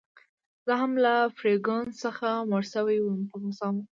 [0.65, 3.77] زه هم له فرګوسن څخه موړ شوی وم، په غوسه وم.